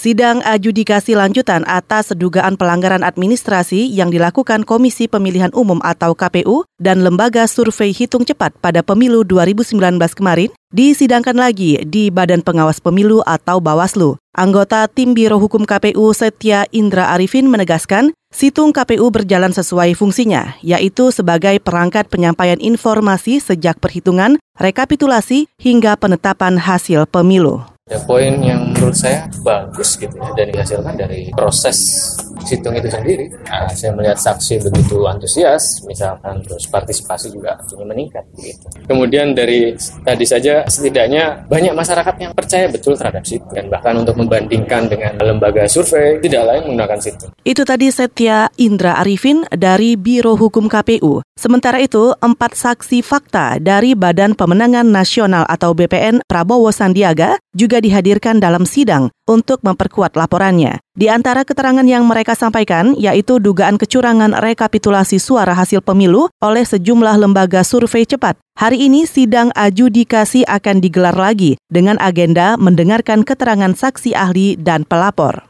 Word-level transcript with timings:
Sidang 0.00 0.40
adjudikasi 0.40 1.12
lanjutan 1.12 1.60
atas 1.68 2.16
dugaan 2.16 2.56
pelanggaran 2.56 3.04
administrasi 3.04 3.84
yang 3.84 4.08
dilakukan 4.08 4.64
Komisi 4.64 5.12
Pemilihan 5.12 5.52
Umum 5.52 5.76
atau 5.84 6.16
KPU 6.16 6.64
dan 6.80 7.04
Lembaga 7.04 7.44
Survei 7.44 7.92
Hitung 7.92 8.24
Cepat 8.24 8.56
pada 8.64 8.80
pemilu 8.80 9.28
2019 9.28 9.76
kemarin 10.16 10.48
disidangkan 10.72 11.36
lagi 11.36 11.84
di 11.84 12.08
Badan 12.08 12.40
Pengawas 12.40 12.80
Pemilu 12.80 13.20
atau 13.28 13.60
Bawaslu. 13.60 14.16
Anggota 14.32 14.88
Tim 14.88 15.12
Biro 15.12 15.36
Hukum 15.36 15.68
KPU 15.68 16.16
Setia 16.16 16.64
Indra 16.72 17.12
Arifin 17.12 17.52
menegaskan, 17.52 18.16
situng 18.32 18.72
KPU 18.72 19.12
berjalan 19.12 19.52
sesuai 19.52 19.92
fungsinya, 20.00 20.56
yaitu 20.64 21.12
sebagai 21.12 21.60
perangkat 21.60 22.08
penyampaian 22.08 22.56
informasi 22.56 23.36
sejak 23.36 23.76
perhitungan, 23.76 24.40
rekapitulasi, 24.56 25.44
hingga 25.60 25.92
penetapan 26.00 26.56
hasil 26.56 27.04
pemilu. 27.04 27.68
Ada 27.90 28.06
poin 28.06 28.38
yang 28.38 28.70
menurut 28.70 28.94
saya 28.94 29.26
bagus 29.42 29.98
gitu 29.98 30.14
ya 30.14 30.30
dan 30.38 30.54
dihasilkan 30.54 30.94
dari 30.94 31.34
proses 31.34 31.82
situng 32.44 32.74
itu 32.76 32.88
sendiri. 32.88 33.30
Nah, 33.46 33.70
saya 33.72 33.92
melihat 33.94 34.18
saksi 34.18 34.60
begitu 34.66 35.04
antusias, 35.06 35.82
misalkan 35.84 36.40
terus 36.44 36.66
partisipasi 36.68 37.32
juga 37.32 37.56
artinya 37.58 37.92
meningkat 37.92 38.24
gitu. 38.36 38.66
Kemudian 38.86 39.32
dari 39.32 39.74
tadi 40.04 40.24
saja 40.24 40.64
setidaknya 40.66 41.46
banyak 41.46 41.74
masyarakat 41.74 42.14
yang 42.20 42.32
percaya 42.36 42.66
betul 42.68 42.94
terhadap 42.96 43.24
situng 43.24 43.52
dan 43.52 43.68
bahkan 43.68 43.96
untuk 43.98 44.16
membandingkan 44.16 44.90
dengan 44.90 45.16
lembaga 45.20 45.66
survei 45.66 46.18
tidak 46.22 46.42
lain 46.46 46.62
menggunakan 46.70 46.98
situng. 47.00 47.30
Itu 47.44 47.62
tadi 47.64 47.88
Setia 47.90 48.48
Indra 48.60 49.00
Arifin 49.00 49.44
dari 49.50 49.96
Biro 49.96 50.36
Hukum 50.36 50.68
KPU. 50.68 51.24
Sementara 51.40 51.80
itu, 51.80 52.12
empat 52.20 52.52
saksi 52.52 53.00
fakta 53.00 53.56
dari 53.56 53.96
Badan 53.96 54.36
Pemenangan 54.36 54.84
Nasional 54.84 55.48
atau 55.48 55.72
BPN 55.72 56.20
Prabowo 56.28 56.68
Sandiaga 56.68 57.40
juga 57.56 57.80
dihadirkan 57.80 58.38
dalam 58.38 58.68
sidang 58.68 59.08
untuk 59.24 59.64
memperkuat 59.64 60.20
laporannya. 60.20 60.82
Di 60.90 61.06
antara 61.06 61.46
keterangan 61.46 61.86
yang 61.86 62.02
mereka 62.02 62.34
sampaikan 62.34 62.98
yaitu 62.98 63.38
dugaan 63.38 63.78
kecurangan 63.78 64.34
rekapitulasi 64.38 65.22
suara 65.22 65.54
hasil 65.54 65.82
pemilu 65.82 66.30
oleh 66.42 66.62
sejumlah 66.66 67.14
lembaga 67.18 67.66
survei 67.66 68.06
cepat. 68.06 68.38
Hari 68.54 68.90
ini 68.90 69.06
sidang 69.06 69.54
adjudikasi 69.54 70.46
akan 70.46 70.82
digelar 70.82 71.14
lagi 71.14 71.58
dengan 71.70 71.98
agenda 71.98 72.58
mendengarkan 72.58 73.26
keterangan 73.26 73.74
saksi 73.74 74.14
ahli 74.14 74.58
dan 74.58 74.86
pelapor. 74.86 75.49